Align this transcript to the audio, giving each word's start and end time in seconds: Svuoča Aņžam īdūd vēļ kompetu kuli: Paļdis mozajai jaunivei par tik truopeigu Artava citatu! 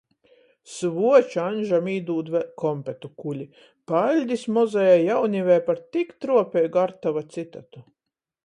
Svuoča 0.75 1.41
Aņžam 1.43 1.89
īdūd 1.95 2.31
vēļ 2.37 2.47
kompetu 2.63 3.11
kuli: 3.25 3.47
Paļdis 3.93 4.47
mozajai 4.57 4.99
jaunivei 5.11 5.61
par 5.69 5.85
tik 5.97 6.19
truopeigu 6.25 6.83
Artava 6.89 7.29
citatu! 7.37 7.87